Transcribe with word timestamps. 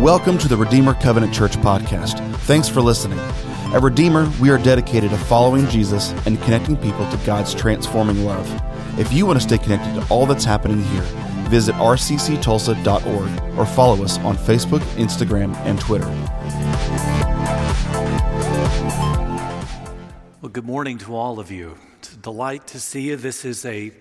Welcome 0.00 0.38
to 0.38 0.48
the 0.48 0.56
Redeemer 0.58 0.94
Covenant 0.94 1.34
Church 1.34 1.58
podcast. 1.58 2.34
Thanks 2.40 2.66
for 2.66 2.80
listening. 2.80 3.18
At 3.74 3.82
Redeemer, 3.82 4.32
we 4.40 4.48
are 4.48 4.56
dedicated 4.56 5.10
to 5.10 5.18
following 5.18 5.68
Jesus 5.68 6.12
and 6.24 6.40
connecting 6.40 6.78
people 6.78 7.06
to 7.10 7.16
God's 7.26 7.54
transforming 7.54 8.24
love. 8.24 8.50
If 8.98 9.12
you 9.12 9.26
want 9.26 9.38
to 9.38 9.46
stay 9.46 9.58
connected 9.58 10.00
to 10.00 10.06
all 10.08 10.24
that's 10.24 10.46
happening 10.46 10.82
here, 10.82 11.02
visit 11.50 11.74
rcctulsa.org 11.74 13.58
or 13.58 13.66
follow 13.66 14.02
us 14.02 14.18
on 14.20 14.34
Facebook, 14.34 14.80
Instagram, 14.96 15.54
and 15.66 15.78
Twitter. 15.78 16.08
Well, 20.40 20.50
good 20.50 20.64
morning 20.64 20.96
to 20.98 21.14
all 21.14 21.38
of 21.38 21.50
you. 21.50 21.76
It's 21.98 22.14
a 22.14 22.16
delight 22.16 22.66
to 22.68 22.80
see 22.80 23.08
you. 23.10 23.16
This 23.16 23.44
is 23.44 23.66
a 23.66 23.92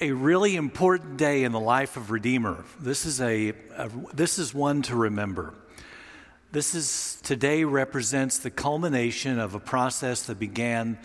a 0.00 0.12
really 0.12 0.56
important 0.56 1.16
day 1.16 1.44
in 1.44 1.52
the 1.52 1.60
life 1.60 1.96
of 1.96 2.10
Redeemer. 2.10 2.64
This 2.78 3.06
is 3.06 3.20
a, 3.20 3.54
a, 3.76 3.90
this 4.12 4.38
is 4.38 4.52
one 4.52 4.82
to 4.82 4.94
remember. 4.94 5.54
This 6.52 6.74
is 6.74 7.18
today 7.22 7.64
represents 7.64 8.38
the 8.38 8.50
culmination 8.50 9.38
of 9.38 9.54
a 9.54 9.58
process 9.58 10.24
that 10.24 10.38
began 10.38 10.98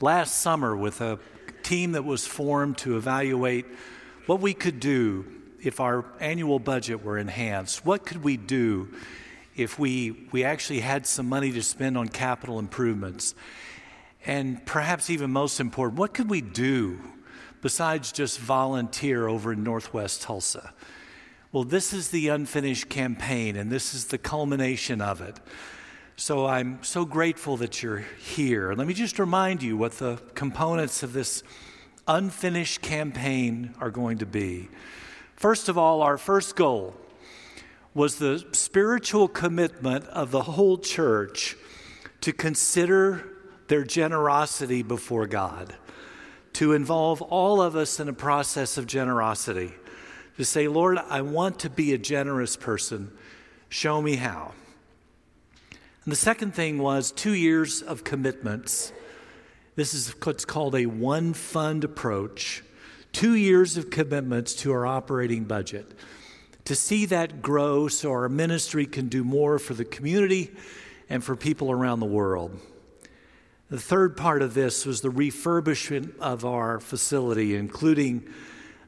last 0.00 0.42
summer 0.42 0.76
with 0.76 1.00
a 1.00 1.18
team 1.62 1.92
that 1.92 2.04
was 2.04 2.26
formed 2.26 2.76
to 2.78 2.98
evaluate 2.98 3.64
what 4.26 4.40
we 4.40 4.52
could 4.52 4.78
do 4.78 5.24
if 5.62 5.80
our 5.80 6.04
annual 6.20 6.58
budget 6.58 7.02
were 7.02 7.16
enhanced. 7.16 7.86
What 7.86 8.04
could 8.04 8.22
we 8.22 8.36
do 8.36 8.90
if 9.56 9.78
we 9.78 10.28
we 10.32 10.44
actually 10.44 10.80
had 10.80 11.06
some 11.06 11.30
money 11.30 11.50
to 11.52 11.62
spend 11.62 11.96
on 11.96 12.08
capital 12.08 12.58
improvements? 12.58 13.34
And 14.26 14.64
perhaps 14.66 15.08
even 15.08 15.30
most 15.30 15.60
important, 15.60 15.98
what 15.98 16.12
could 16.12 16.28
we 16.28 16.42
do 16.42 16.98
besides 17.64 18.12
just 18.12 18.38
volunteer 18.38 19.26
over 19.26 19.54
in 19.54 19.64
Northwest 19.64 20.20
Tulsa? 20.20 20.74
Well, 21.50 21.64
this 21.64 21.94
is 21.94 22.10
the 22.10 22.28
unfinished 22.28 22.90
campaign, 22.90 23.56
and 23.56 23.72
this 23.72 23.94
is 23.94 24.04
the 24.04 24.18
culmination 24.18 25.00
of 25.00 25.22
it. 25.22 25.40
So 26.16 26.44
I'm 26.44 26.82
so 26.82 27.06
grateful 27.06 27.56
that 27.56 27.82
you're 27.82 28.04
here. 28.20 28.74
Let 28.74 28.86
me 28.86 28.92
just 28.92 29.18
remind 29.18 29.62
you 29.62 29.78
what 29.78 29.92
the 29.92 30.20
components 30.34 31.02
of 31.02 31.14
this 31.14 31.42
unfinished 32.06 32.82
campaign 32.82 33.74
are 33.80 33.90
going 33.90 34.18
to 34.18 34.26
be. 34.26 34.68
First 35.34 35.70
of 35.70 35.78
all, 35.78 36.02
our 36.02 36.18
first 36.18 36.56
goal 36.56 36.94
was 37.94 38.16
the 38.16 38.44
spiritual 38.52 39.26
commitment 39.26 40.04
of 40.08 40.32
the 40.32 40.42
whole 40.42 40.76
church 40.76 41.56
to 42.20 42.34
consider 42.34 43.24
their 43.68 43.84
generosity 43.84 44.82
before 44.82 45.26
God 45.26 45.74
to 46.54 46.72
involve 46.72 47.20
all 47.20 47.60
of 47.60 47.76
us 47.76 48.00
in 48.00 48.08
a 48.08 48.12
process 48.12 48.78
of 48.78 48.86
generosity. 48.86 49.72
To 50.36 50.44
say, 50.44 50.66
Lord, 50.66 50.98
I 50.98 51.20
want 51.22 51.60
to 51.60 51.70
be 51.70 51.92
a 51.92 51.98
generous 51.98 52.56
person. 52.56 53.12
Show 53.68 54.02
me 54.02 54.16
how. 54.16 54.52
And 56.04 56.12
the 56.12 56.16
second 56.16 56.54
thing 56.54 56.78
was 56.78 57.12
two 57.12 57.32
years 57.32 57.82
of 57.82 58.04
commitments. 58.04 58.92
This 59.76 59.94
is 59.94 60.14
what's 60.22 60.44
called 60.44 60.74
a 60.74 60.86
one 60.86 61.34
fund 61.34 61.82
approach. 61.84 62.62
Two 63.12 63.34
years 63.34 63.76
of 63.76 63.90
commitments 63.90 64.54
to 64.56 64.72
our 64.72 64.86
operating 64.86 65.44
budget. 65.44 65.86
To 66.66 66.74
see 66.74 67.06
that 67.06 67.42
grow 67.42 67.88
so 67.88 68.10
our 68.10 68.28
ministry 68.28 68.86
can 68.86 69.08
do 69.08 69.22
more 69.22 69.58
for 69.58 69.74
the 69.74 69.84
community 69.84 70.50
and 71.08 71.22
for 71.22 71.36
people 71.36 71.70
around 71.70 72.00
the 72.00 72.06
world. 72.06 72.58
The 73.70 73.80
third 73.80 74.16
part 74.16 74.42
of 74.42 74.52
this 74.52 74.84
was 74.84 75.00
the 75.00 75.08
refurbishment 75.08 76.18
of 76.18 76.44
our 76.44 76.80
facility, 76.80 77.56
including 77.56 78.28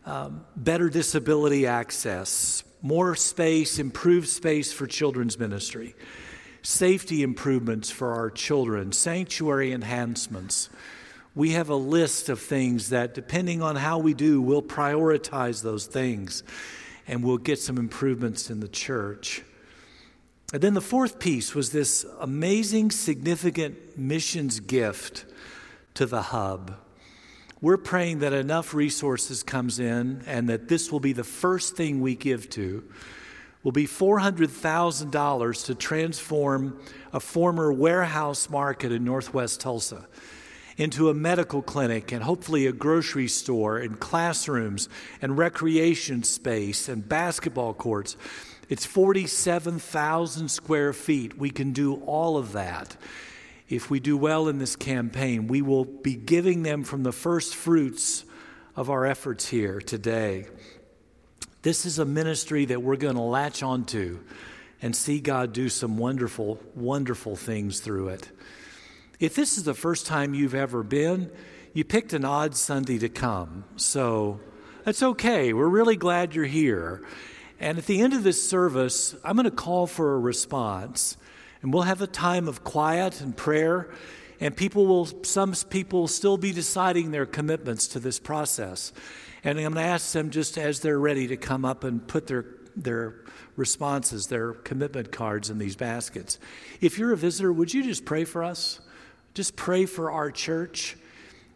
um, 0.05 0.45
better 0.55 0.91
disability 0.91 1.67
access, 1.67 2.63
more 2.83 3.17
space, 3.17 3.79
improved 3.79 4.29
space 4.29 4.73
for 4.73 4.87
children's 4.87 5.39
ministry, 5.39 5.95
safety 6.63 7.23
improvements 7.23 7.91
for 7.91 8.13
our 8.13 8.31
children, 8.31 8.93
sanctuary 8.93 9.73
enhancements. 9.73 10.69
We 11.35 11.51
have 11.53 11.71
a 11.71 11.77
list 11.77 12.29
of 12.29 12.39
things 12.39 12.91
that, 12.91 13.15
depending 13.15 13.63
on 13.63 13.77
how 13.77 13.99
we 13.99 14.15
do, 14.15 14.43
we'll 14.43 14.63
prioritize 14.63 15.63
those 15.63 15.87
things 15.87 16.45
and 17.09 17.25
we'll 17.25 17.39
get 17.39 17.59
some 17.59 17.79
improvements 17.79 18.51
in 18.51 18.61
the 18.61 18.69
church. 18.69 19.43
And 20.53 20.63
then 20.63 20.75
the 20.75 20.81
fourth 20.81 21.19
piece 21.19 21.55
was 21.55 21.71
this 21.71 22.07
amazing, 22.21 22.93
significant 22.93 23.99
missions 23.99 24.61
gift 24.61 25.25
to 25.95 26.07
the 26.07 26.23
hub. 26.23 26.77
We're 27.61 27.79
praying 27.79 28.21
that 28.21 28.33
enough 28.33 28.75
resources 28.75 29.43
comes 29.43 29.81
in 29.81 30.23
and 30.27 30.49
that 30.49 30.69
this 30.69 30.93
will 30.93 31.01
be 31.01 31.13
the 31.13 31.25
first 31.25 31.75
thing 31.75 32.01
we 32.01 32.15
give 32.15 32.49
to 32.51 32.85
will 33.65 33.73
be 33.73 33.87
$400,000 33.87 35.67
to 35.67 35.75
transform 35.75 36.81
a 37.13 37.19
former 37.19 37.73
warehouse 37.73 38.49
market 38.49 38.93
in 38.93 39.03
northwest 39.03 39.61
Tulsa 39.61 40.07
into 40.77 41.09
a 41.09 41.15
medical 41.15 41.63
clinic 41.63 42.13
and 42.13 42.23
hopefully 42.23 42.67
a 42.67 42.73
grocery 42.73 43.27
store 43.27 43.79
and 43.79 43.99
classrooms 43.99 44.89
and 45.21 45.37
recreation 45.37 46.23
space 46.23 46.89
and 46.89 47.09
basketball 47.09 47.75
courts 47.75 48.17
it's 48.69 48.85
47,000 48.85 50.51
square 50.51 50.93
feet. 50.93 51.39
We 51.39 51.51
can 51.51 51.73
do 51.73 51.97
all 52.07 52.37
of 52.37 52.53
that. 52.53 52.97
If 53.69 53.91
we 53.91 54.01
do 54.01 54.17
well 54.17 54.49
in 54.49 54.59
this 54.59 54.77
campaign, 54.77 55.49
we 55.49 55.63
will 55.63 55.85
be 55.85 56.15
giving 56.15 56.63
them 56.63 56.85
from 56.85 57.03
the 57.03 57.13
first 57.13 57.55
fruits 57.55 58.25
of 58.77 58.91
our 58.91 59.05
efforts 59.07 59.49
here 59.49 59.81
today. 59.81 60.47
This 61.63 61.85
is 61.85 61.99
a 61.99 62.05
ministry 62.05 62.67
that 62.67 62.83
we're 62.83 62.97
going 62.97 63.17
to 63.17 63.23
latch 63.23 63.63
onto 63.63 64.21
and 64.83 64.95
see 64.95 65.21
God 65.21 65.53
do 65.53 65.69
some 65.69 65.97
wonderful, 65.97 66.61
wonderful 66.75 67.35
things 67.35 67.81
through 67.81 68.09
it. 68.09 68.31
If 69.19 69.35
this 69.35 69.57
is 69.57 69.65
the 69.65 69.75
first 69.75 70.07
time 70.07 70.35
you've 70.35 70.55
ever 70.55 70.83
been, 70.83 71.31
you 71.73 71.85
picked 71.85 72.13
an 72.13 72.25
odd 72.25 72.55
Sunday 72.55 72.99
to 72.99 73.09
come. 73.09 73.65
So 73.77 74.41
that's 74.85 75.03
okay. 75.03 75.53
We're 75.53 75.69
really 75.69 75.97
glad 75.97 76.35
you're 76.35 76.45
here. 76.45 77.03
And 77.59 77.79
at 77.79 77.87
the 77.87 78.01
end 78.01 78.13
of 78.13 78.23
this 78.23 78.49
service, 78.49 79.15
I'm 79.25 79.37
going 79.37 79.45
to 79.45 79.51
call 79.51 79.87
for 79.87 80.15
a 80.15 80.19
response. 80.19 81.17
And 81.63 81.73
we'll 81.73 81.85
have 81.85 82.03
a 82.03 82.07
time 82.07 82.49
of 82.49 82.65
quiet 82.65 83.21
and 83.21 83.37
prayer. 83.37 83.91
And 84.41 84.55
people 84.55 84.87
will, 84.87 85.25
some 85.25 85.55
people 85.71 86.09
still 86.09 86.37
be 86.37 86.53
deciding 86.53 87.11
their 87.11 87.27
commitments 87.27 87.89
to 87.89 88.01
this 88.01 88.19
process. 88.19 88.93
And 89.43 89.59
I'm 89.59 89.73
going 89.73 89.75
to 89.75 89.81
ask 89.81 90.13
them 90.13 90.31
just 90.31 90.59
as 90.59 90.81
they're 90.81 90.99
ready 90.99 91.29
to 91.29 91.37
come 91.37 91.65
up 91.65 91.85
and 91.85 92.07
put 92.07 92.27
their, 92.27 92.45
their 92.77 93.25
responses, 93.57 94.27
their 94.27 94.53
commitment 94.53 95.11
cards 95.11 95.49
in 95.49 95.59
these 95.59 95.77
baskets. 95.77 96.39
If 96.81 96.99
you're 96.99 97.13
a 97.13 97.17
visitor, 97.17 97.53
would 97.53 97.73
you 97.73 97.83
just 97.83 98.05
pray 98.05 98.25
for 98.25 98.45
us? 98.45 98.81
Just 99.33 99.57
pray 99.57 99.87
for 99.87 100.11
our 100.11 100.31
church. 100.31 100.97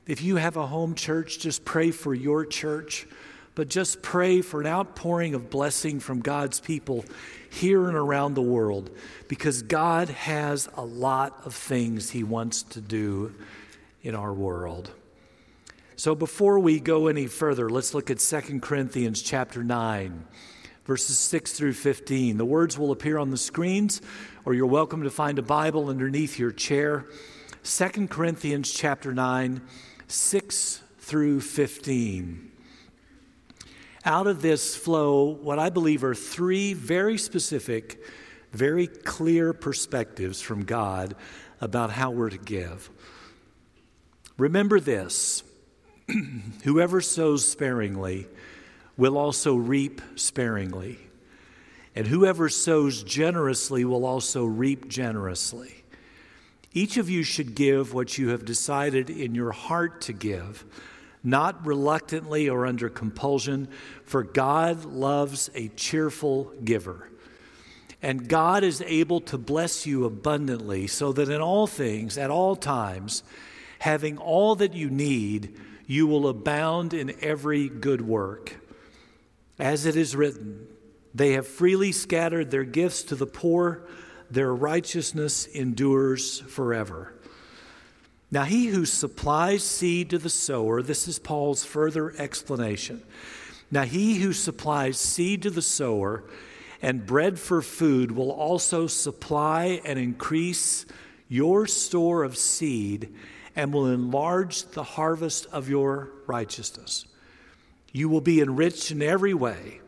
If 0.06 0.22
you 0.22 0.36
have 0.36 0.56
a 0.56 0.66
home 0.66 0.94
church, 0.94 1.38
just 1.38 1.64
pray 1.64 1.90
for 1.90 2.14
your 2.14 2.46
church 2.46 3.06
but 3.54 3.68
just 3.68 4.02
pray 4.02 4.42
for 4.42 4.60
an 4.60 4.66
outpouring 4.66 5.34
of 5.34 5.50
blessing 5.50 6.00
from 6.00 6.20
God's 6.20 6.60
people 6.60 7.04
here 7.50 7.88
and 7.88 7.96
around 7.96 8.34
the 8.34 8.42
world 8.42 8.90
because 9.28 9.62
God 9.62 10.08
has 10.08 10.68
a 10.76 10.84
lot 10.84 11.44
of 11.44 11.54
things 11.54 12.10
He 12.10 12.22
wants 12.22 12.62
to 12.62 12.80
do 12.80 13.34
in 14.02 14.14
our 14.14 14.32
world. 14.32 14.90
So 15.96 16.14
before 16.14 16.58
we 16.58 16.80
go 16.80 17.08
any 17.08 17.26
further, 17.26 17.68
let's 17.68 17.92
look 17.92 18.10
at 18.10 18.18
2 18.18 18.60
Corinthians 18.60 19.20
chapter 19.20 19.62
9 19.62 20.24
verses 20.86 21.18
6 21.18 21.52
through 21.52 21.74
15. 21.74 22.36
The 22.36 22.44
words 22.44 22.78
will 22.78 22.90
appear 22.90 23.18
on 23.18 23.30
the 23.30 23.36
screens 23.36 24.00
or 24.44 24.54
you're 24.54 24.66
welcome 24.66 25.02
to 25.02 25.10
find 25.10 25.38
a 25.38 25.42
Bible 25.42 25.88
underneath 25.88 26.38
your 26.38 26.52
chair. 26.52 27.04
2 27.62 28.08
Corinthians 28.08 28.72
chapter 28.72 29.12
9 29.12 29.60
6 30.08 30.82
through 30.98 31.40
15. 31.40 32.50
Out 34.04 34.26
of 34.26 34.40
this 34.40 34.74
flow 34.74 35.24
what 35.24 35.58
I 35.58 35.68
believe 35.68 36.04
are 36.04 36.14
three 36.14 36.72
very 36.72 37.18
specific, 37.18 38.02
very 38.52 38.86
clear 38.86 39.52
perspectives 39.52 40.40
from 40.40 40.64
God 40.64 41.14
about 41.60 41.90
how 41.90 42.10
we're 42.10 42.30
to 42.30 42.38
give. 42.38 42.90
Remember 44.38 44.80
this 44.80 45.42
whoever 46.64 47.00
sows 47.02 47.46
sparingly 47.46 48.26
will 48.96 49.18
also 49.18 49.54
reap 49.54 50.00
sparingly, 50.16 50.98
and 51.94 52.06
whoever 52.06 52.48
sows 52.48 53.02
generously 53.02 53.84
will 53.84 54.06
also 54.06 54.44
reap 54.46 54.88
generously. 54.88 55.84
Each 56.72 56.96
of 56.96 57.10
you 57.10 57.22
should 57.22 57.54
give 57.54 57.92
what 57.92 58.16
you 58.16 58.28
have 58.28 58.44
decided 58.44 59.10
in 59.10 59.34
your 59.34 59.52
heart 59.52 60.00
to 60.02 60.12
give 60.12 60.64
not 61.22 61.66
reluctantly 61.66 62.48
or 62.48 62.66
under 62.66 62.88
compulsion, 62.88 63.68
for 64.04 64.22
God 64.22 64.84
loves 64.84 65.50
a 65.54 65.68
cheerful 65.68 66.52
giver. 66.64 67.08
And 68.02 68.28
God 68.28 68.64
is 68.64 68.82
able 68.86 69.20
to 69.22 69.36
bless 69.36 69.86
you 69.86 70.04
abundantly, 70.04 70.86
so 70.86 71.12
that 71.12 71.28
in 71.28 71.40
all 71.40 71.66
things, 71.66 72.16
at 72.16 72.30
all 72.30 72.56
times, 72.56 73.22
having 73.80 74.16
all 74.16 74.54
that 74.56 74.74
you 74.74 74.88
need, 74.88 75.54
you 75.86 76.06
will 76.06 76.28
abound 76.28 76.94
in 76.94 77.14
every 77.20 77.68
good 77.68 78.00
work. 78.00 78.56
As 79.58 79.84
it 79.84 79.96
is 79.96 80.16
written, 80.16 80.66
They 81.14 81.32
have 81.32 81.46
freely 81.46 81.92
scattered 81.92 82.50
their 82.50 82.64
gifts 82.64 83.02
to 83.04 83.16
the 83.16 83.26
poor, 83.26 83.82
their 84.30 84.54
righteousness 84.54 85.46
endures 85.46 86.40
forever. 86.40 87.12
Now, 88.30 88.44
he 88.44 88.66
who 88.66 88.86
supplies 88.86 89.64
seed 89.64 90.10
to 90.10 90.18
the 90.18 90.30
sower, 90.30 90.82
this 90.82 91.08
is 91.08 91.18
Paul's 91.18 91.64
further 91.64 92.14
explanation. 92.16 93.02
Now, 93.70 93.82
he 93.82 94.16
who 94.20 94.32
supplies 94.32 94.98
seed 94.98 95.42
to 95.42 95.50
the 95.50 95.62
sower 95.62 96.24
and 96.82 97.06
bread 97.06 97.38
for 97.38 97.60
food 97.60 98.12
will 98.12 98.30
also 98.30 98.86
supply 98.86 99.80
and 99.84 99.98
increase 99.98 100.86
your 101.28 101.66
store 101.66 102.22
of 102.22 102.36
seed 102.36 103.14
and 103.56 103.72
will 103.72 103.88
enlarge 103.88 104.62
the 104.70 104.82
harvest 104.82 105.46
of 105.46 105.68
your 105.68 106.10
righteousness. 106.26 107.06
You 107.92 108.08
will 108.08 108.20
be 108.20 108.40
enriched 108.40 108.90
in 108.92 109.02
every 109.02 109.34
way 109.34 109.80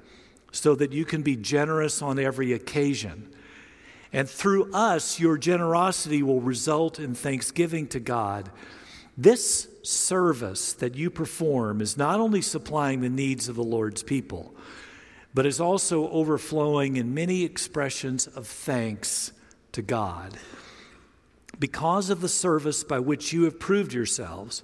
so 0.50 0.74
that 0.74 0.92
you 0.92 1.04
can 1.04 1.22
be 1.22 1.36
generous 1.36 2.02
on 2.02 2.18
every 2.18 2.52
occasion. 2.52 3.32
And 4.12 4.28
through 4.28 4.72
us, 4.72 5.18
your 5.18 5.38
generosity 5.38 6.22
will 6.22 6.40
result 6.40 6.98
in 6.98 7.14
thanksgiving 7.14 7.86
to 7.88 8.00
God. 8.00 8.50
This 9.16 9.68
service 9.82 10.72
that 10.74 10.94
you 10.94 11.10
perform 11.10 11.80
is 11.80 11.96
not 11.96 12.20
only 12.20 12.42
supplying 12.42 13.00
the 13.00 13.08
needs 13.08 13.48
of 13.48 13.56
the 13.56 13.62
Lord's 13.62 14.02
people, 14.02 14.54
but 15.34 15.46
is 15.46 15.60
also 15.60 16.10
overflowing 16.10 16.96
in 16.96 17.14
many 17.14 17.42
expressions 17.42 18.26
of 18.26 18.46
thanks 18.46 19.32
to 19.72 19.82
God. 19.82 20.36
Because 21.58 22.10
of 22.10 22.20
the 22.20 22.28
service 22.28 22.84
by 22.84 22.98
which 22.98 23.32
you 23.32 23.44
have 23.44 23.58
proved 23.58 23.92
yourselves, 23.92 24.62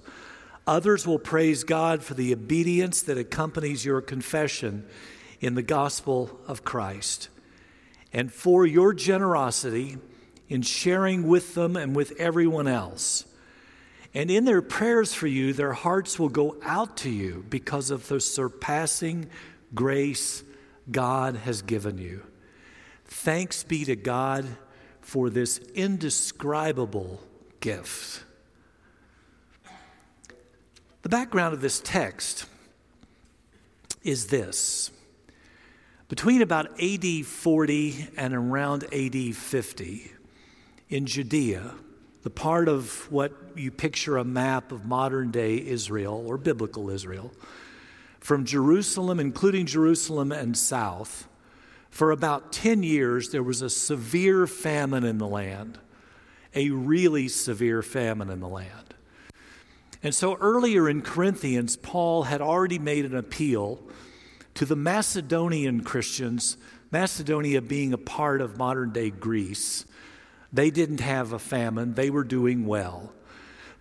others 0.67 1.07
will 1.07 1.19
praise 1.19 1.63
God 1.63 2.03
for 2.03 2.13
the 2.13 2.33
obedience 2.33 3.01
that 3.03 3.17
accompanies 3.17 3.85
your 3.85 4.01
confession 4.01 4.85
in 5.41 5.55
the 5.55 5.63
gospel 5.63 6.39
of 6.47 6.63
Christ, 6.63 7.29
and 8.11 8.31
for 8.31 8.65
your 8.65 8.93
generosity 8.93 9.97
in 10.47 10.61
sharing 10.61 11.27
with 11.27 11.53
them 11.53 11.75
and 11.75 11.95
with 11.95 12.11
everyone 12.19 12.67
else. 12.67 13.25
And 14.13 14.31
in 14.31 14.45
their 14.45 14.63
prayers 14.63 15.13
for 15.13 15.27
you, 15.27 15.53
their 15.53 15.73
hearts 15.73 16.17
will 16.17 16.29
go 16.29 16.57
out 16.63 16.97
to 16.97 17.09
you 17.09 17.45
because 17.49 17.91
of 17.91 18.07
the 18.07 18.19
surpassing 18.19 19.29
grace 19.75 20.43
God 20.89 21.35
has 21.35 21.61
given 21.61 21.99
you. 21.99 22.23
Thanks 23.05 23.63
be 23.63 23.85
to 23.85 23.95
God 23.95 24.45
for 25.01 25.29
this 25.29 25.59
indescribable 25.75 27.21
gift. 27.59 28.23
The 31.03 31.09
background 31.09 31.53
of 31.53 31.61
this 31.61 31.79
text 31.79 32.45
is 34.03 34.27
this 34.27 34.91
between 36.09 36.41
about 36.41 36.81
AD 36.81 37.25
40 37.25 38.07
and 38.17 38.33
around 38.33 38.83
AD 38.91 39.35
50, 39.35 40.11
in 40.89 41.05
Judea, 41.05 41.75
the 42.23 42.31
part 42.31 42.67
of 42.67 43.09
what 43.11 43.31
you 43.55 43.69
picture 43.69 44.17
a 44.17 44.23
map 44.23 44.71
of 44.71 44.85
modern 44.85 45.29
day 45.29 45.63
Israel 45.63 46.25
or 46.27 46.37
biblical 46.37 46.89
Israel, 46.89 47.31
from 48.19 48.43
Jerusalem, 48.43 49.19
including 49.19 49.67
Jerusalem 49.67 50.31
and 50.31 50.57
south, 50.57 51.27
for 51.91 52.09
about 52.09 52.51
10 52.51 52.81
years 52.81 53.29
there 53.29 53.43
was 53.43 53.61
a 53.61 53.69
severe 53.69 54.47
famine 54.47 55.03
in 55.03 55.19
the 55.19 55.27
land, 55.27 55.77
a 56.55 56.71
really 56.71 57.27
severe 57.27 57.83
famine 57.83 58.31
in 58.31 58.39
the 58.39 58.47
land. 58.47 58.95
And 60.01 60.15
so 60.15 60.37
earlier 60.37 60.89
in 60.89 61.03
Corinthians, 61.03 61.75
Paul 61.75 62.23
had 62.23 62.41
already 62.41 62.79
made 62.79 63.05
an 63.05 63.15
appeal 63.15 63.79
to 64.59 64.65
the 64.65 64.75
Macedonian 64.75 65.85
Christians, 65.85 66.57
Macedonia 66.91 67.61
being 67.61 67.93
a 67.93 67.97
part 67.97 68.41
of 68.41 68.57
modern 68.57 68.91
day 68.91 69.09
Greece, 69.09 69.85
they 70.51 70.69
didn't 70.69 70.99
have 70.99 71.31
a 71.31 71.39
famine, 71.39 71.93
they 71.93 72.09
were 72.09 72.25
doing 72.25 72.65
well. 72.65 73.13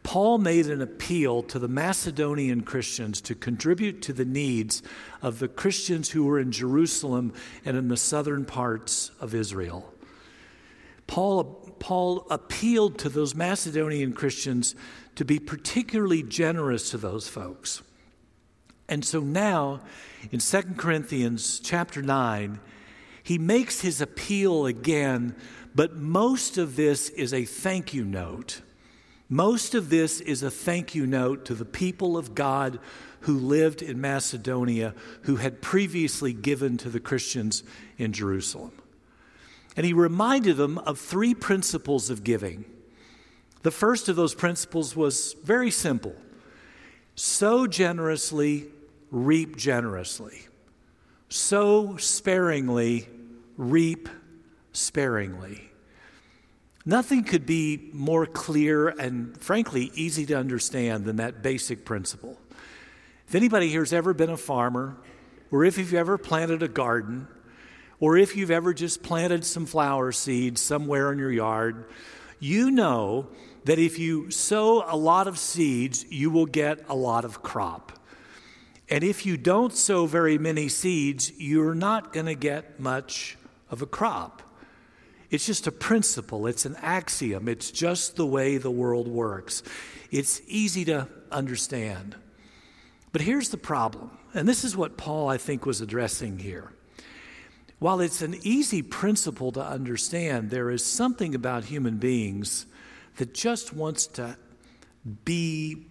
Paul 0.04 0.38
made 0.38 0.68
an 0.68 0.80
appeal 0.80 1.42
to 1.42 1.58
the 1.58 1.66
Macedonian 1.66 2.60
Christians 2.60 3.20
to 3.22 3.34
contribute 3.34 4.02
to 4.02 4.12
the 4.12 4.24
needs 4.24 4.84
of 5.20 5.40
the 5.40 5.48
Christians 5.48 6.10
who 6.10 6.24
were 6.24 6.38
in 6.38 6.52
Jerusalem 6.52 7.32
and 7.64 7.76
in 7.76 7.88
the 7.88 7.96
southern 7.96 8.44
parts 8.44 9.10
of 9.18 9.34
Israel. 9.34 9.92
Paul, 11.08 11.74
Paul 11.80 12.24
appealed 12.30 13.00
to 13.00 13.08
those 13.08 13.34
Macedonian 13.34 14.12
Christians 14.12 14.76
to 15.16 15.24
be 15.24 15.40
particularly 15.40 16.22
generous 16.22 16.90
to 16.90 16.98
those 16.98 17.26
folks. 17.26 17.82
And 18.88 19.04
so 19.04 19.20
now 19.20 19.80
in 20.30 20.40
2 20.40 20.62
Corinthians 20.76 21.60
chapter 21.60 22.00
9, 22.02 22.58
he 23.22 23.38
makes 23.38 23.82
his 23.82 24.00
appeal 24.00 24.64
again, 24.64 25.36
but 25.74 25.96
most 25.96 26.56
of 26.56 26.76
this 26.76 27.10
is 27.10 27.34
a 27.34 27.44
thank 27.44 27.92
you 27.92 28.04
note. 28.04 28.62
Most 29.28 29.74
of 29.74 29.90
this 29.90 30.20
is 30.22 30.42
a 30.42 30.50
thank 30.50 30.94
you 30.94 31.06
note 31.06 31.44
to 31.44 31.54
the 31.54 31.66
people 31.66 32.16
of 32.16 32.34
God 32.34 32.78
who 33.20 33.38
lived 33.38 33.82
in 33.82 34.00
Macedonia, 34.00 34.94
who 35.22 35.36
had 35.36 35.60
previously 35.60 36.32
given 36.32 36.78
to 36.78 36.88
the 36.88 37.00
Christians 37.00 37.62
in 37.98 38.14
Jerusalem. 38.14 38.72
And 39.76 39.84
he 39.84 39.92
reminded 39.92 40.56
them 40.56 40.78
of 40.78 40.98
three 40.98 41.34
principles 41.34 42.08
of 42.08 42.24
giving. 42.24 42.64
The 43.62 43.70
first 43.70 44.08
of 44.08 44.16
those 44.16 44.34
principles 44.34 44.96
was 44.96 45.34
very 45.44 45.70
simple 45.70 46.16
sow 47.14 47.66
generously 47.66 48.68
reap 49.10 49.56
generously. 49.56 50.46
Sow 51.28 51.96
sparingly, 51.96 53.08
reap 53.56 54.08
sparingly. 54.72 55.70
Nothing 56.86 57.24
could 57.24 57.44
be 57.44 57.90
more 57.92 58.24
clear 58.24 58.88
and, 58.88 59.38
frankly, 59.38 59.90
easy 59.94 60.24
to 60.26 60.34
understand 60.34 61.04
than 61.04 61.16
that 61.16 61.42
basic 61.42 61.84
principle. 61.84 62.38
If 63.26 63.34
anybody 63.34 63.68
here's 63.68 63.92
ever 63.92 64.14
been 64.14 64.30
a 64.30 64.38
farmer, 64.38 64.96
or 65.50 65.64
if 65.64 65.76
you've 65.76 65.92
ever 65.92 66.16
planted 66.16 66.62
a 66.62 66.68
garden, 66.68 67.28
or 68.00 68.16
if 68.16 68.36
you've 68.36 68.50
ever 68.50 68.72
just 68.72 69.02
planted 69.02 69.44
some 69.44 69.66
flower 69.66 70.12
seeds 70.12 70.62
somewhere 70.62 71.12
in 71.12 71.18
your 71.18 71.32
yard, 71.32 71.84
you 72.40 72.70
know 72.70 73.28
that 73.64 73.78
if 73.78 73.98
you 73.98 74.30
sow 74.30 74.84
a 74.88 74.96
lot 74.96 75.28
of 75.28 75.38
seeds, 75.38 76.06
you 76.08 76.30
will 76.30 76.46
get 76.46 76.88
a 76.88 76.94
lot 76.94 77.26
of 77.26 77.42
crop. 77.42 77.97
And 78.90 79.04
if 79.04 79.26
you 79.26 79.36
don't 79.36 79.74
sow 79.74 80.06
very 80.06 80.38
many 80.38 80.68
seeds, 80.68 81.32
you're 81.38 81.74
not 81.74 82.12
going 82.12 82.26
to 82.26 82.34
get 82.34 82.80
much 82.80 83.36
of 83.70 83.82
a 83.82 83.86
crop. 83.86 84.42
It's 85.30 85.44
just 85.44 85.66
a 85.66 85.72
principle, 85.72 86.46
it's 86.46 86.64
an 86.64 86.76
axiom, 86.76 87.48
it's 87.48 87.70
just 87.70 88.16
the 88.16 88.26
way 88.26 88.56
the 88.56 88.70
world 88.70 89.06
works. 89.06 89.62
It's 90.10 90.40
easy 90.46 90.86
to 90.86 91.06
understand. 91.30 92.16
But 93.12 93.20
here's 93.20 93.50
the 93.50 93.58
problem, 93.58 94.10
and 94.32 94.48
this 94.48 94.64
is 94.64 94.74
what 94.74 94.96
Paul, 94.96 95.28
I 95.28 95.36
think, 95.36 95.66
was 95.66 95.82
addressing 95.82 96.38
here. 96.38 96.72
While 97.78 98.00
it's 98.00 98.22
an 98.22 98.36
easy 98.42 98.80
principle 98.80 99.52
to 99.52 99.62
understand, 99.62 100.48
there 100.50 100.70
is 100.70 100.84
something 100.84 101.34
about 101.34 101.64
human 101.64 101.98
beings 101.98 102.66
that 103.16 103.34
just 103.34 103.74
wants 103.74 104.06
to 104.08 104.36
be, 105.24 105.86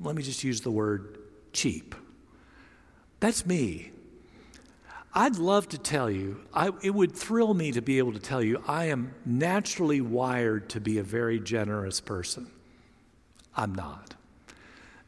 let 0.00 0.14
me 0.14 0.22
just 0.22 0.44
use 0.44 0.60
the 0.60 0.70
word 0.70 1.18
cheap. 1.52 1.94
That's 3.20 3.46
me. 3.46 3.92
I'd 5.14 5.38
love 5.38 5.68
to 5.70 5.78
tell 5.78 6.10
you, 6.10 6.42
I, 6.52 6.70
it 6.82 6.90
would 6.90 7.12
thrill 7.12 7.54
me 7.54 7.72
to 7.72 7.80
be 7.80 7.96
able 7.98 8.12
to 8.12 8.18
tell 8.18 8.42
you, 8.42 8.62
I 8.68 8.86
am 8.86 9.14
naturally 9.24 10.02
wired 10.02 10.68
to 10.70 10.80
be 10.80 10.98
a 10.98 11.02
very 11.02 11.40
generous 11.40 12.02
person. 12.02 12.50
I'm 13.56 13.74
not. 13.74 14.14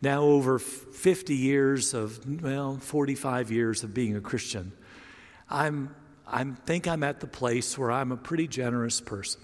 Now, 0.01 0.23
over 0.23 0.59
50 0.59 1.35
years 1.35 1.93
of, 1.93 2.43
well, 2.43 2.79
45 2.79 3.51
years 3.51 3.85
of 3.85 3.93
being 3.93 4.17
a 4.17 4.21
Christian, 4.21 4.73
I'm, 5.51 5.95
I 6.27 6.45
think 6.45 6.87
I'm 6.89 7.03
at 7.03 7.21
the 7.21 7.27
place 7.27 7.77
where 7.77 7.91
I'm 7.91 8.11
a 8.11 8.17
pretty 8.17 8.49
generous 8.49 9.03
person. 9.03 9.43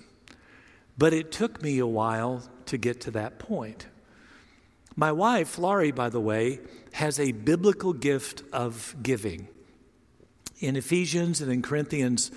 But 0.97 1.13
it 1.13 1.31
took 1.31 1.61
me 1.61 1.79
a 1.79 1.87
while 1.87 2.43
to 2.67 2.79
get 2.79 3.03
to 3.03 3.11
that 3.11 3.39
point. 3.39 3.87
My 4.97 5.11
wife, 5.11 5.59
Laurie, 5.59 5.91
by 5.91 6.09
the 6.09 6.21
way, 6.21 6.61
has 6.93 7.19
a 7.19 7.33
biblical 7.33 7.93
gift 7.93 8.43
of 8.53 8.95
giving. 9.03 9.49
In 10.61 10.77
Ephesians 10.77 11.41
and 11.41 11.51
in 11.51 11.63
Corinthians, 11.63 12.31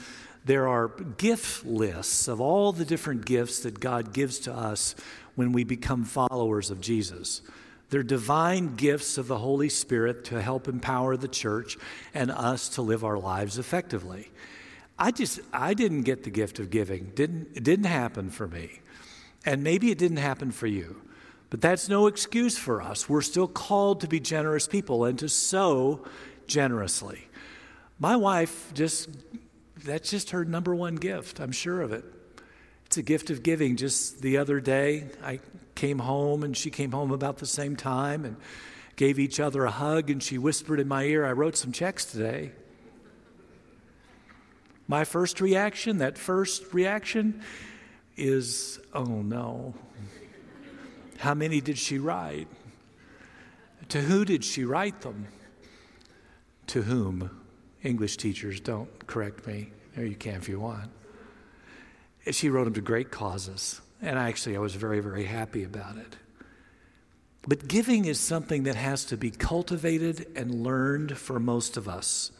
there 0.44 0.68
are 0.68 0.88
gift 0.88 1.66
lists 1.66 2.28
of 2.28 2.42
all 2.42 2.72
the 2.72 2.86
different 2.86 3.26
gifts 3.26 3.60
that 3.60 3.80
God 3.80 4.14
gives 4.14 4.40
to 4.40 4.54
us 4.54 4.96
when 5.36 5.52
we 5.52 5.64
become 5.64 6.04
followers 6.04 6.72
of 6.72 6.82
Jesus. 6.82 7.42
They're 7.90 8.04
divine 8.04 8.76
gifts 8.76 9.18
of 9.18 9.28
the 9.28 9.38
Holy 9.38 9.70
Spirit 9.70 10.26
to 10.26 10.42
help 10.42 10.68
empower 10.68 11.16
the 11.16 11.28
church 11.28 11.78
and 12.14 12.32
us 12.32 12.70
to 12.70 12.82
live 12.82 13.04
our 13.04 13.20
lives 13.20 13.58
effectively. 13.58 14.32
I 14.98 15.12
just 15.12 15.40
I 15.54 15.74
didn't 15.74 16.02
get 16.02 16.24
the 16.24 16.30
gift 16.32 16.60
of 16.60 16.70
giving. 16.70 17.12
Didn't 17.14 17.50
it 17.54 17.64
didn't 17.64 17.86
happen 17.86 18.30
for 18.30 18.48
me. 18.48 18.80
And 19.46 19.64
maybe 19.64 19.92
it 19.92 19.98
didn't 19.98 20.18
happen 20.18 20.52
for 20.52 20.68
you. 20.68 21.02
But 21.50 21.62
that's 21.62 21.88
no 21.88 22.08
excuse 22.08 22.58
for 22.58 22.82
us. 22.82 23.08
We're 23.08 23.22
still 23.22 23.48
called 23.48 24.02
to 24.02 24.08
be 24.08 24.20
generous 24.20 24.68
people 24.68 25.06
and 25.06 25.18
to 25.20 25.30
sow 25.30 26.06
generously. 26.46 27.28
My 28.00 28.16
wife 28.16 28.74
just, 28.74 29.10
that's 29.84 30.10
just 30.10 30.32
her 30.32 30.44
number 30.44 30.76
one 30.76 30.96
gift. 30.96 31.40
I'm 31.40 31.52
sure 31.52 31.82
of 31.82 31.92
it. 31.92 32.04
It's 32.86 32.98
a 32.98 33.02
gift 33.02 33.30
of 33.30 33.44
giving. 33.44 33.76
Just 33.76 34.22
the 34.22 34.38
other 34.38 34.60
day, 34.60 35.06
I 35.24 35.40
came 35.76 36.00
home 36.00 36.44
and 36.44 36.56
she 36.56 36.70
came 36.70 36.92
home 36.92 37.12
about 37.12 37.38
the 37.38 37.46
same 37.46 37.76
time 37.76 38.26
and 38.26 38.36
gave 38.96 39.20
each 39.20 39.40
other 39.40 39.64
a 39.64 39.72
hug 39.72 40.10
and 40.10 40.22
she 40.22 40.38
whispered 40.38 40.80
in 40.80 40.88
my 40.88 41.04
ear, 41.04 41.26
I 41.26 41.32
wrote 41.32 41.56
some 41.56 41.72
checks 41.72 42.06
today. 42.06 42.52
My 44.88 45.04
first 45.04 45.42
reaction, 45.42 45.98
that 46.00 46.18
first 46.18 46.74
reaction, 46.74 47.42
is, 48.16 48.80
oh 48.94 49.04
no. 49.04 49.76
How 51.18 51.34
many 51.34 51.62
did 51.62 51.78
she 51.78 51.98
write? 51.98 52.48
To 53.90 54.02
who 54.02 54.26
did 54.26 54.44
she 54.44 54.66
write 54.66 55.02
them? 55.02 55.28
To 56.68 56.84
whom? 56.84 57.44
English 57.84 58.18
teachers, 58.18 58.60
don't 58.60 59.08
correct 59.08 59.48
me. 59.48 59.72
Or 59.96 60.04
you 60.04 60.16
can 60.16 60.36
if 60.36 60.50
you 60.50 60.60
want. 60.60 60.92
She 62.32 62.50
wrote 62.50 62.66
them 62.66 62.74
to 62.74 62.82
great 62.82 63.12
causes. 63.12 63.82
And 64.02 64.20
actually, 64.20 64.56
I 64.56 64.60
was 64.60 64.76
very, 64.76 65.00
very 65.00 65.24
happy 65.24 65.64
about 65.64 65.98
it. 65.98 66.18
But 67.48 67.68
giving 67.68 68.06
is 68.06 68.20
something 68.20 68.64
that 68.64 68.76
has 68.76 69.06
to 69.06 69.18
be 69.18 69.32
cultivated 69.32 70.28
and 70.36 70.64
learned 70.64 71.18
for 71.18 71.40
most 71.40 71.78
of 71.78 71.88
us. 71.88 72.32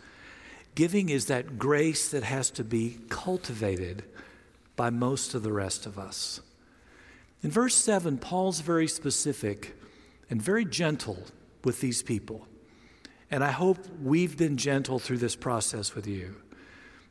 Giving 0.76 1.10
is 1.10 1.28
that 1.28 1.58
grace 1.58 2.10
that 2.10 2.24
has 2.24 2.52
to 2.52 2.64
be 2.64 3.00
cultivated 3.10 4.04
by 4.76 4.90
most 4.90 5.34
of 5.34 5.42
the 5.42 5.54
rest 5.54 5.86
of 5.86 5.98
us. 5.98 6.42
In 7.44 7.52
verse 7.52 7.76
7, 7.76 8.18
Paul's 8.18 8.62
very 8.62 8.88
specific 8.88 9.76
and 10.30 10.42
very 10.42 10.66
gentle 10.66 11.24
with 11.64 11.82
these 11.82 12.02
people. 12.02 12.48
And 13.30 13.44
I 13.44 13.52
hope 13.52 13.78
we've 14.02 14.38
been 14.38 14.58
gentle 14.58 15.00
through 15.00 15.18
this 15.18 15.36
process 15.36 15.94
with 15.94 16.08
you. 16.08 16.38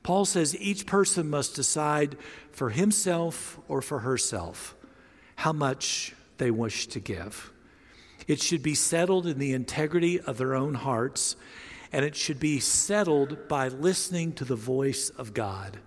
Paul 0.03 0.25
says 0.25 0.57
each 0.57 0.87
person 0.87 1.29
must 1.29 1.55
decide 1.55 2.17
for 2.53 2.71
himself 2.71 3.59
or 3.69 3.83
for 3.83 4.01
herself 4.01 4.75
how 5.37 5.53
much 5.53 6.15
they 6.39 6.51
wish 6.51 6.87
to 6.89 7.01
give. 7.01 7.53
It 8.27 8.41
should 8.41 8.63
be 8.63 8.75
settled 8.75 9.27
in 9.27 9.39
the 9.39 9.53
integrity 9.53 10.21
of 10.21 10.39
their 10.39 10.55
own 10.55 10.75
hearts, 10.75 11.37
and 11.93 12.05
it 12.05 12.17
should 12.17 12.41
be 12.41 12.61
settled 12.61 13.49
by 13.49 13.69
listening 13.69 14.33
to 14.35 14.45
the 14.45 14.57
voice 14.57 15.11
of 15.11 15.35
God. 15.35 15.79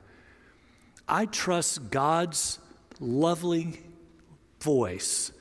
I 1.08 1.26
trust 1.26 1.90
God's 1.90 2.60
lovely 3.00 3.80
voice 4.62 5.32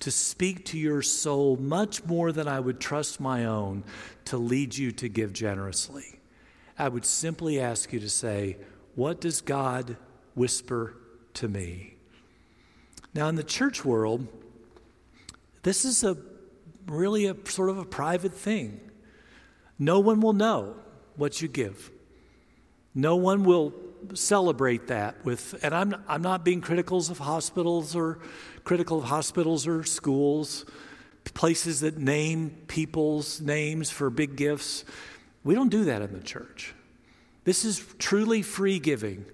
to 0.00 0.10
speak 0.10 0.64
to 0.66 0.78
your 0.78 1.02
soul 1.02 1.56
much 1.56 2.04
more 2.04 2.32
than 2.32 2.46
I 2.46 2.60
would 2.60 2.80
trust 2.80 3.20
my 3.20 3.44
own 3.44 3.84
to 4.26 4.36
lead 4.36 4.76
you 4.76 4.92
to 4.92 5.08
give 5.08 5.32
generously. 5.32 6.20
I 6.78 6.88
would 6.88 7.04
simply 7.04 7.60
ask 7.60 7.92
you 7.92 8.00
to 8.00 8.10
say, 8.10 8.58
What 8.94 9.20
does 9.20 9.40
God 9.40 9.96
whisper 10.34 10.96
to 11.34 11.48
me? 11.48 11.94
Now, 13.14 13.28
in 13.28 13.36
the 13.36 13.44
church 13.44 13.84
world, 13.84 14.26
this 15.62 15.84
is 15.84 16.02
a 16.02 16.16
really 16.86 17.26
a 17.26 17.36
sort 17.48 17.70
of 17.70 17.78
a 17.78 17.84
private 17.84 18.34
thing. 18.34 18.80
No 19.78 20.00
one 20.00 20.20
will 20.20 20.32
know 20.32 20.76
what 21.16 21.40
you 21.40 21.48
give. 21.48 21.90
No 22.94 23.16
one 23.16 23.44
will 23.44 23.72
celebrate 24.14 24.88
that 24.88 25.24
with, 25.24 25.58
and 25.62 25.74
I'm, 25.74 25.94
I'm 26.06 26.22
not 26.22 26.44
being 26.44 26.60
critical 26.60 26.98
of 26.98 27.18
hospitals 27.18 27.96
or 27.96 28.18
critical 28.64 28.98
of 28.98 29.04
hospitals 29.04 29.66
or 29.66 29.84
schools, 29.84 30.64
places 31.34 31.80
that 31.80 31.98
name 31.98 32.50
people's 32.68 33.40
names 33.40 33.90
for 33.90 34.10
big 34.10 34.36
gifts. 34.36 34.84
We 35.42 35.54
don't 35.54 35.70
do 35.70 35.84
that 35.84 36.02
in 36.02 36.12
the 36.12 36.22
church. 36.22 36.74
This 37.44 37.64
is 37.64 37.84
truly 37.98 38.42
free 38.42 38.78
giving. 38.78 39.26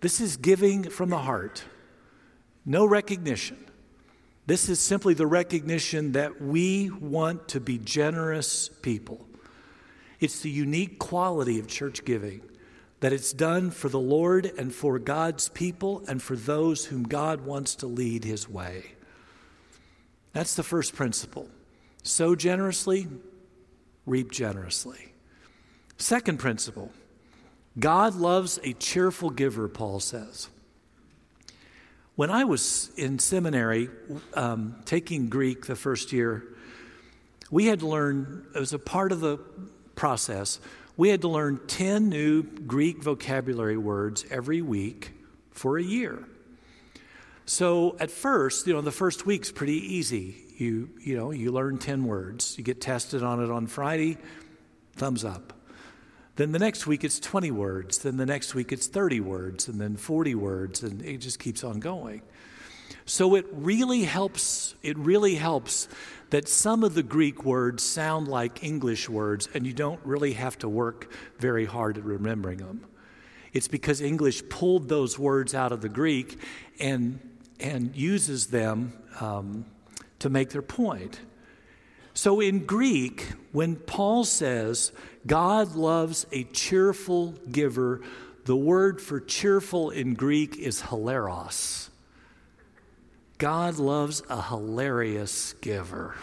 This 0.00 0.20
is 0.20 0.36
giving 0.36 0.84
from 0.90 1.10
the 1.10 1.18
heart. 1.18 1.64
No 2.64 2.84
recognition. 2.84 3.58
This 4.46 4.68
is 4.68 4.80
simply 4.80 5.14
the 5.14 5.26
recognition 5.26 6.12
that 6.12 6.40
we 6.42 6.90
want 6.90 7.48
to 7.48 7.60
be 7.60 7.78
generous 7.78 8.68
people. 8.68 9.24
It's 10.18 10.40
the 10.40 10.50
unique 10.50 10.98
quality 10.98 11.58
of 11.58 11.66
church 11.66 12.04
giving 12.04 12.42
that 13.00 13.12
it's 13.12 13.32
done 13.32 13.70
for 13.70 13.88
the 13.88 14.00
Lord 14.00 14.46
and 14.58 14.74
for 14.74 14.98
God's 14.98 15.48
people 15.48 16.04
and 16.06 16.22
for 16.22 16.36
those 16.36 16.86
whom 16.86 17.02
God 17.02 17.40
wants 17.40 17.74
to 17.76 17.86
lead 17.86 18.24
his 18.24 18.48
way. 18.48 18.92
That's 20.32 20.54
the 20.54 20.62
first 20.62 20.94
principle. 20.94 21.48
Sow 22.02 22.34
generously, 22.34 23.08
reap 24.06 24.30
generously. 24.30 25.12
Second 25.96 26.38
principle 26.38 26.92
God 27.78 28.14
loves 28.14 28.58
a 28.64 28.72
cheerful 28.74 29.30
giver, 29.30 29.68
Paul 29.68 30.00
says. 30.00 30.48
When 32.16 32.30
I 32.30 32.44
was 32.44 32.90
in 32.96 33.18
seminary 33.18 33.88
um, 34.34 34.76
taking 34.84 35.28
Greek 35.28 35.66
the 35.66 35.76
first 35.76 36.12
year, 36.12 36.44
we 37.50 37.66
had 37.66 37.80
to 37.80 37.86
learn, 37.86 38.46
as 38.54 38.72
a 38.72 38.78
part 38.78 39.12
of 39.12 39.20
the 39.20 39.38
process, 39.94 40.60
we 41.00 41.08
had 41.08 41.22
to 41.22 41.28
learn 41.28 41.58
10 41.66 42.10
new 42.10 42.42
Greek 42.42 43.02
vocabulary 43.02 43.78
words 43.78 44.26
every 44.30 44.60
week 44.60 45.12
for 45.50 45.78
a 45.78 45.82
year. 45.82 46.28
So 47.46 47.96
at 47.98 48.10
first, 48.10 48.66
you 48.66 48.74
know, 48.74 48.82
the 48.82 48.92
first 48.92 49.24
week's 49.24 49.50
pretty 49.50 49.94
easy. 49.94 50.36
You, 50.58 50.90
you 51.00 51.16
know, 51.16 51.30
you 51.30 51.52
learn 51.52 51.78
10 51.78 52.04
words. 52.04 52.58
You 52.58 52.64
get 52.64 52.82
tested 52.82 53.22
on 53.22 53.42
it 53.42 53.50
on 53.50 53.66
Friday, 53.66 54.18
thumbs 54.94 55.24
up. 55.24 55.54
Then 56.36 56.52
the 56.52 56.58
next 56.58 56.86
week 56.86 57.02
it's 57.02 57.18
20 57.18 57.50
words. 57.50 57.96
Then 58.00 58.18
the 58.18 58.26
next 58.26 58.54
week 58.54 58.70
it's 58.70 58.86
30 58.86 59.20
words, 59.20 59.68
and 59.68 59.80
then 59.80 59.96
40 59.96 60.34
words, 60.34 60.82
and 60.82 61.00
it 61.00 61.16
just 61.16 61.38
keeps 61.38 61.64
on 61.64 61.80
going. 61.80 62.20
So 63.04 63.34
it 63.34 63.46
really 63.52 64.02
helps, 64.02 64.74
it 64.82 64.98
really 64.98 65.36
helps 65.36 65.88
that 66.30 66.48
some 66.48 66.84
of 66.84 66.94
the 66.94 67.02
Greek 67.02 67.44
words 67.44 67.82
sound 67.82 68.28
like 68.28 68.62
English 68.62 69.08
words, 69.08 69.48
and 69.52 69.66
you 69.66 69.72
don't 69.72 70.00
really 70.04 70.34
have 70.34 70.58
to 70.58 70.68
work 70.68 71.12
very 71.38 71.64
hard 71.64 71.98
at 71.98 72.04
remembering 72.04 72.58
them. 72.58 72.86
It's 73.52 73.68
because 73.68 74.00
English 74.00 74.48
pulled 74.48 74.88
those 74.88 75.18
words 75.18 75.54
out 75.54 75.72
of 75.72 75.80
the 75.80 75.88
Greek 75.88 76.38
and, 76.78 77.18
and 77.58 77.96
uses 77.96 78.46
them 78.46 78.92
um, 79.20 79.64
to 80.20 80.30
make 80.30 80.50
their 80.50 80.62
point. 80.62 81.20
So 82.14 82.40
in 82.40 82.64
Greek, 82.66 83.32
when 83.52 83.76
Paul 83.76 84.24
says 84.24 84.92
God 85.26 85.74
loves 85.74 86.26
a 86.32 86.44
cheerful 86.44 87.32
giver, 87.50 88.02
the 88.44 88.56
word 88.56 89.00
for 89.00 89.20
cheerful 89.20 89.90
in 89.90 90.14
Greek 90.14 90.56
is 90.56 90.82
hilaros. 90.82 91.88
God 93.40 93.78
loves 93.78 94.22
a 94.28 94.42
hilarious 94.42 95.54
giver. 95.62 96.14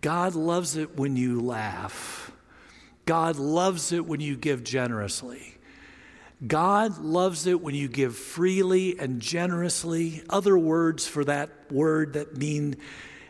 God 0.00 0.34
loves 0.34 0.74
it 0.74 0.96
when 0.96 1.16
you 1.16 1.42
laugh. 1.42 2.32
God 3.04 3.36
loves 3.36 3.92
it 3.92 4.06
when 4.06 4.20
you 4.20 4.36
give 4.36 4.64
generously. 4.64 5.58
God 6.46 6.96
loves 6.98 7.46
it 7.46 7.60
when 7.60 7.74
you 7.74 7.88
give 7.88 8.16
freely 8.16 8.98
and 8.98 9.20
generously. 9.20 10.22
Other 10.30 10.56
words 10.56 11.06
for 11.06 11.26
that 11.26 11.50
word 11.70 12.14
that 12.14 12.38
mean 12.38 12.76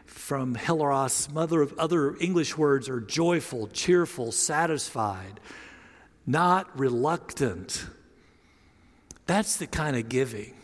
from 0.06 0.54
hilaros, 0.54 1.33
mother 1.33 1.62
of 1.62 1.76
other 1.80 2.16
English 2.18 2.56
words 2.56 2.88
are 2.88 3.00
joyful, 3.00 3.66
cheerful, 3.66 4.30
satisfied, 4.30 5.40
not 6.25 6.78
reluctant. 6.78 7.87
That's 9.26 9.56
the 9.56 9.66
kind 9.66 9.97
of 9.97 10.09
giving. 10.09 10.54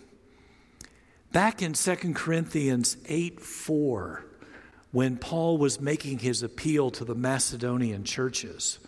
Back 1.32 1.62
in 1.62 1.75
2 1.75 1.94
Corinthians 2.14 2.96
8 3.06 3.40
4, 3.40 4.25
when 4.90 5.16
Paul 5.16 5.58
was 5.58 5.80
making 5.80 6.18
his 6.18 6.42
appeal 6.42 6.90
to 6.90 7.04
the 7.04 7.14
Macedonian 7.14 8.02
churches 8.02 8.80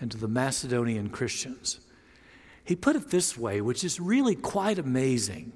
and 0.00 0.08
to 0.12 0.16
the 0.16 0.28
Macedonian 0.28 1.10
Christians, 1.10 1.80
he 2.62 2.76
put 2.76 2.94
it 2.94 3.10
this 3.10 3.36
way, 3.36 3.60
which 3.60 3.82
is 3.82 3.98
really 3.98 4.36
quite 4.36 4.78
amazing. 4.78 5.52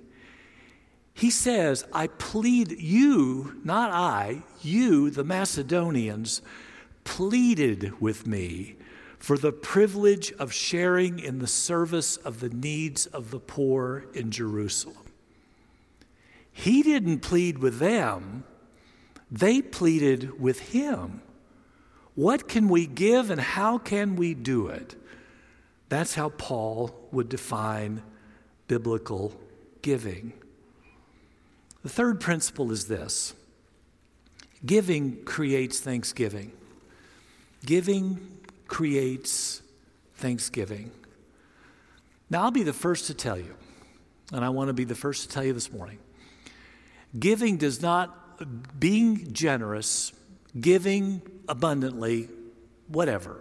He 1.14 1.30
says, 1.30 1.84
I 1.92 2.08
plead 2.08 2.72
you, 2.72 3.60
not 3.62 3.92
I, 3.92 4.42
you, 4.62 5.10
the 5.10 5.22
Macedonians, 5.22 6.42
pleaded 7.04 8.00
with 8.00 8.26
me 8.26 8.76
for 9.16 9.38
the 9.38 9.52
privilege 9.52 10.32
of 10.40 10.52
sharing 10.52 11.20
in 11.20 11.38
the 11.38 11.46
service 11.46 12.16
of 12.16 12.40
the 12.40 12.48
needs 12.48 13.06
of 13.06 13.30
the 13.30 13.38
poor 13.38 14.06
in 14.14 14.32
Jerusalem. 14.32 15.11
He 16.52 16.82
didn't 16.82 17.20
plead 17.20 17.58
with 17.58 17.78
them, 17.78 18.44
they 19.30 19.62
pleaded 19.62 20.40
with 20.40 20.60
him. 20.60 21.22
What 22.14 22.48
can 22.48 22.68
we 22.68 22.86
give 22.86 23.30
and 23.30 23.40
how 23.40 23.78
can 23.78 24.16
we 24.16 24.34
do 24.34 24.68
it? 24.68 24.94
That's 25.88 26.14
how 26.14 26.28
Paul 26.28 26.94
would 27.10 27.30
define 27.30 28.02
biblical 28.68 29.34
giving. 29.80 30.34
The 31.82 31.88
third 31.88 32.20
principle 32.20 32.70
is 32.70 32.86
this 32.86 33.34
giving 34.64 35.24
creates 35.24 35.80
thanksgiving. 35.80 36.52
Giving 37.64 38.20
creates 38.68 39.62
thanksgiving. 40.14 40.90
Now, 42.30 42.42
I'll 42.42 42.50
be 42.50 42.62
the 42.62 42.72
first 42.72 43.06
to 43.06 43.14
tell 43.14 43.38
you, 43.38 43.54
and 44.32 44.44
I 44.44 44.48
want 44.48 44.68
to 44.68 44.72
be 44.72 44.84
the 44.84 44.94
first 44.94 45.22
to 45.22 45.28
tell 45.28 45.44
you 45.44 45.52
this 45.52 45.72
morning 45.72 45.98
giving 47.18 47.56
does 47.56 47.82
not, 47.82 48.78
being 48.78 49.32
generous, 49.32 50.12
giving 50.60 51.22
abundantly, 51.48 52.28
whatever, 52.88 53.40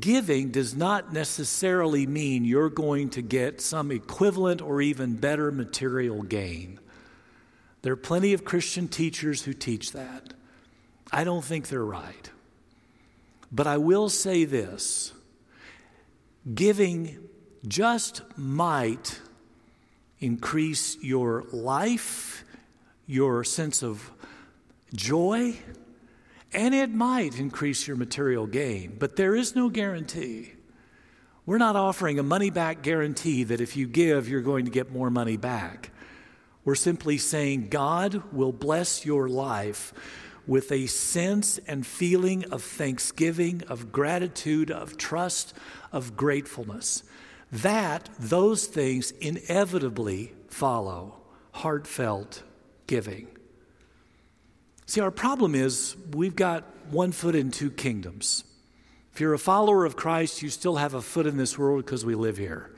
giving 0.00 0.50
does 0.50 0.74
not 0.76 1.12
necessarily 1.12 2.06
mean 2.06 2.44
you're 2.44 2.70
going 2.70 3.08
to 3.10 3.22
get 3.22 3.60
some 3.60 3.90
equivalent 3.90 4.60
or 4.60 4.82
even 4.82 5.14
better 5.16 5.50
material 5.50 6.22
gain. 6.22 6.78
There 7.82 7.92
are 7.92 7.96
plenty 7.96 8.32
of 8.34 8.44
Christian 8.44 8.88
teachers 8.88 9.42
who 9.42 9.52
teach 9.52 9.92
that. 9.92 10.34
I 11.12 11.24
don't 11.24 11.44
think 11.44 11.68
they're 11.68 11.84
right. 11.84 12.30
But 13.50 13.66
I 13.66 13.78
will 13.78 14.08
say 14.08 14.44
this 14.44 15.12
giving 16.54 17.28
just 17.66 18.22
might 18.36 19.20
increase 20.20 20.96
your 21.00 21.44
life, 21.52 22.44
your 23.06 23.44
sense 23.44 23.82
of 23.82 24.10
joy, 24.94 25.56
and 26.52 26.74
it 26.74 26.90
might 26.90 27.38
increase 27.38 27.86
your 27.86 27.96
material 27.96 28.46
gain. 28.46 28.96
But 28.98 29.16
there 29.16 29.34
is 29.34 29.54
no 29.54 29.68
guarantee. 29.68 30.52
We're 31.46 31.58
not 31.58 31.76
offering 31.76 32.18
a 32.18 32.22
money 32.22 32.50
back 32.50 32.82
guarantee 32.82 33.44
that 33.44 33.60
if 33.60 33.76
you 33.76 33.86
give, 33.86 34.28
you're 34.28 34.42
going 34.42 34.64
to 34.66 34.70
get 34.70 34.92
more 34.92 35.10
money 35.10 35.36
back. 35.36 35.90
We're 36.64 36.74
simply 36.74 37.16
saying 37.16 37.68
God 37.68 38.22
will 38.32 38.52
bless 38.52 39.06
your 39.06 39.28
life 39.28 39.94
with 40.46 40.72
a 40.72 40.86
sense 40.86 41.58
and 41.66 41.86
feeling 41.86 42.44
of 42.52 42.62
thanksgiving, 42.62 43.62
of 43.68 43.92
gratitude, 43.92 44.70
of 44.70 44.96
trust, 44.96 45.54
of 45.92 46.16
gratefulness. 46.16 47.02
That, 47.50 48.08
those 48.18 48.66
things 48.66 49.10
inevitably 49.12 50.32
follow 50.48 51.14
heartfelt 51.52 52.42
giving. 52.86 53.26
See, 54.86 55.00
our 55.00 55.10
problem 55.10 55.54
is 55.54 55.96
we've 56.12 56.36
got 56.36 56.64
one 56.90 57.12
foot 57.12 57.34
in 57.34 57.50
two 57.50 57.70
kingdoms. 57.70 58.44
If 59.12 59.20
you're 59.20 59.34
a 59.34 59.38
follower 59.38 59.84
of 59.84 59.96
Christ, 59.96 60.42
you 60.42 60.50
still 60.50 60.76
have 60.76 60.94
a 60.94 61.02
foot 61.02 61.26
in 61.26 61.36
this 61.36 61.58
world 61.58 61.84
because 61.84 62.04
we 62.04 62.14
live 62.14 62.36
here. 62.36 62.70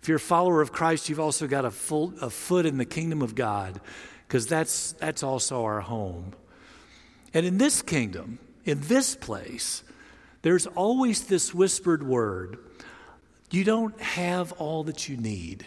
If 0.00 0.08
you're 0.08 0.16
a 0.16 0.20
follower 0.20 0.62
of 0.62 0.72
Christ, 0.72 1.08
you've 1.08 1.20
also 1.20 1.46
got 1.46 1.66
a, 1.66 1.70
full, 1.70 2.14
a 2.22 2.30
foot 2.30 2.64
in 2.64 2.78
the 2.78 2.86
kingdom 2.86 3.20
of 3.20 3.34
God 3.34 3.80
because 4.26 4.46
that's, 4.46 4.92
that's 4.92 5.22
also 5.22 5.64
our 5.64 5.80
home. 5.80 6.32
And 7.34 7.44
in 7.44 7.58
this 7.58 7.82
kingdom, 7.82 8.38
in 8.64 8.80
this 8.80 9.14
place, 9.14 9.84
there's 10.42 10.66
always 10.66 11.24
this 11.26 11.52
whispered 11.52 12.02
word 12.02 12.58
you 13.50 13.64
don't 13.64 14.00
have 14.00 14.52
all 14.52 14.84
that 14.84 15.08
you 15.08 15.16
need, 15.16 15.66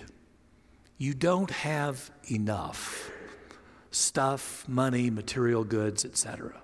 you 0.98 1.14
don't 1.14 1.52
have 1.52 2.12
enough 2.32 3.12
stuff, 3.92 4.68
money, 4.68 5.10
material 5.10 5.64
goods, 5.64 6.04
etc. 6.06 6.62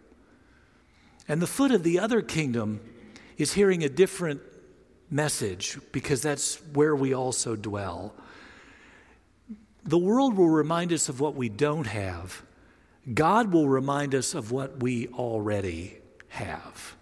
And 1.27 1.41
the 1.41 1.47
foot 1.47 1.71
of 1.71 1.83
the 1.83 1.99
other 1.99 2.21
kingdom 2.21 2.81
is 3.37 3.53
hearing 3.53 3.83
a 3.83 3.89
different 3.89 4.41
message 5.09 5.77
because 5.91 6.21
that's 6.21 6.55
where 6.73 6.95
we 6.95 7.13
also 7.13 7.55
dwell. 7.55 8.13
The 9.83 9.97
world 9.97 10.35
will 10.35 10.49
remind 10.49 10.91
us 10.91 11.09
of 11.09 11.19
what 11.19 11.35
we 11.35 11.49
don't 11.49 11.87
have. 11.87 12.43
God 13.13 13.51
will 13.51 13.69
remind 13.69 14.13
us 14.13 14.33
of 14.33 14.51
what 14.51 14.81
we 14.81 15.07
already 15.07 15.97
have. 16.29 16.95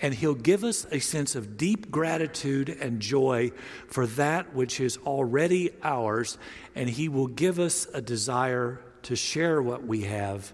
And 0.00 0.14
He'll 0.14 0.34
give 0.34 0.64
us 0.64 0.86
a 0.90 1.00
sense 1.00 1.34
of 1.34 1.56
deep 1.56 1.90
gratitude 1.90 2.68
and 2.68 3.00
joy 3.00 3.52
for 3.88 4.06
that 4.06 4.54
which 4.54 4.80
is 4.80 4.96
already 4.98 5.70
ours. 5.82 6.38
And 6.74 6.88
He 6.88 7.08
will 7.08 7.26
give 7.26 7.58
us 7.58 7.86
a 7.92 8.00
desire 8.00 8.80
to 9.02 9.16
share 9.16 9.60
what 9.60 9.86
we 9.86 10.02
have 10.02 10.52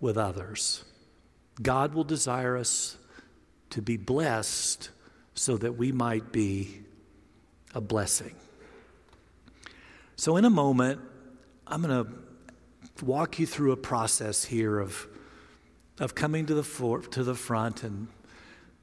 with 0.00 0.18
others. 0.18 0.84
God 1.62 1.94
will 1.94 2.04
desire 2.04 2.56
us 2.56 2.96
to 3.70 3.80
be 3.80 3.96
blessed 3.96 4.90
so 5.34 5.56
that 5.56 5.76
we 5.76 5.92
might 5.92 6.32
be 6.32 6.82
a 7.74 7.80
blessing. 7.80 8.34
So, 10.16 10.36
in 10.36 10.44
a 10.44 10.50
moment, 10.50 11.00
I'm 11.66 11.82
going 11.82 12.04
to 12.04 13.04
walk 13.04 13.38
you 13.38 13.46
through 13.46 13.72
a 13.72 13.76
process 13.76 14.44
here 14.44 14.78
of, 14.78 15.08
of 15.98 16.14
coming 16.14 16.46
to 16.46 16.54
the, 16.54 16.62
for, 16.62 17.00
to 17.00 17.24
the 17.24 17.34
front 17.34 17.82
and 17.82 18.08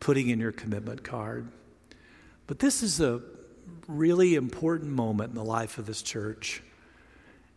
putting 0.01 0.27
in 0.27 0.39
your 0.41 0.51
commitment 0.51 1.03
card. 1.05 1.47
But 2.47 2.59
this 2.59 2.83
is 2.83 2.99
a 2.99 3.21
really 3.87 4.35
important 4.35 4.91
moment 4.91 5.29
in 5.29 5.35
the 5.35 5.45
life 5.45 5.77
of 5.77 5.85
this 5.85 6.01
church. 6.01 6.61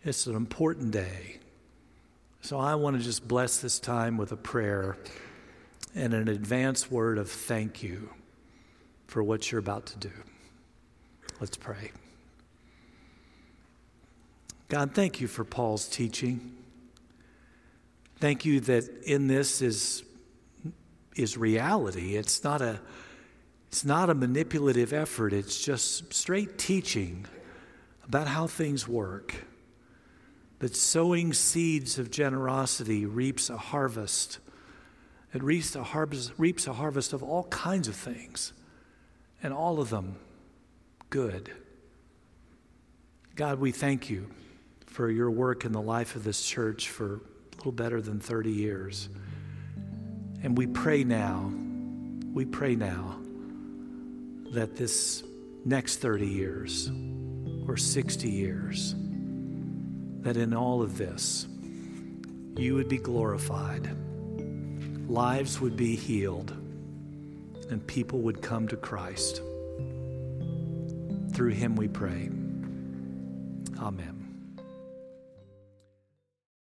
It's 0.05 0.29
an 0.29 0.37
important 0.37 0.93
day. 0.93 1.39
So 2.43 2.61
I 2.61 2.77
want 2.77 2.97
to 2.99 3.03
just 3.03 3.27
bless 3.27 3.57
this 3.57 3.81
time 3.81 4.17
with 4.17 4.31
a 4.31 4.37
prayer 4.37 4.97
and 5.95 6.13
an 6.15 6.29
advance 6.29 6.91
word 6.91 7.19
of 7.19 7.31
thank 7.31 7.83
you 7.83 8.11
for 9.07 9.23
what 9.23 9.51
you're 9.51 9.59
about 9.59 9.87
to 9.87 9.99
do. 9.99 10.13
Let's 11.41 11.57
pray. 11.57 11.91
God, 14.69 14.95
thank 14.95 15.21
you 15.21 15.29
for 15.29 15.45
Paul's 15.45 15.89
teaching. 15.89 16.55
Thank 18.19 18.45
you 18.45 18.61
that 18.61 18.89
in 19.05 19.27
this 19.27 19.63
is, 19.63 20.03
is 21.15 21.37
reality. 21.37 22.17
It's 22.17 22.43
not, 22.45 22.61
a, 22.61 22.81
it's 23.69 23.85
not 23.85 24.11
a 24.11 24.15
manipulative 24.15 24.93
effort, 24.93 25.33
it's 25.33 25.63
just 25.63 26.13
straight 26.13 26.59
teaching 26.59 27.27
about 28.07 28.27
how 28.27 28.47
things 28.47 28.87
work. 28.87 29.35
That 30.61 30.77
sowing 30.77 31.33
seeds 31.33 31.99
of 31.99 32.11
generosity 32.11 33.05
reaps 33.05 33.51
a 33.51 33.57
harvest. 33.57 34.39
It 35.35 35.43
reaps 35.43 35.75
a 35.75 35.83
harvest, 35.83 36.33
reaps 36.39 36.67
a 36.67 36.73
harvest 36.73 37.13
of 37.13 37.23
all 37.23 37.45
kinds 37.45 37.89
of 37.89 37.97
things 37.97 38.53
and 39.43 39.53
all 39.53 39.81
of 39.81 39.91
them 39.91 40.17
good. 41.11 41.51
God, 43.37 43.61
we 43.61 43.73
thank 43.73 44.11
you 44.11 44.29
for 44.87 45.11
your 45.11 45.31
work 45.31 45.65
in 45.65 45.73
the 45.73 45.81
life 45.83 46.17
of 46.17 46.25
this 46.25 46.47
church 46.47 46.89
for 46.89 47.17
a 47.17 47.57
little 47.57 47.73
better 47.73 48.01
than 48.01 48.21
30 48.21 48.51
years. 48.51 49.09
And 50.45 50.59
we 50.59 50.67
pray 50.67 51.05
now, 51.05 51.51
we 52.35 52.45
pray 52.45 52.77
now 52.77 53.17
that 54.53 54.77
this 54.77 55.25
next 55.65 55.97
30 55.97 56.27
years 56.27 56.91
or 57.67 57.79
60 57.79 58.29
years, 58.29 58.95
that 60.21 60.37
in 60.37 60.53
all 60.53 60.83
of 60.83 60.99
this, 60.99 61.47
you 62.59 62.75
would 62.75 62.91
be 62.91 62.99
glorified, 62.99 63.89
lives 65.09 65.63
would 65.63 65.79
be 65.79 65.97
healed 65.97 66.51
and 67.71 67.85
people 67.87 68.21
would 68.21 68.43
come 68.43 68.69
to 68.69 68.77
Christ. 68.77 69.41
Through 71.33 71.53
him 71.53 71.75
we 71.75 71.89
pray. 71.89 72.29
Amen. 73.79 74.24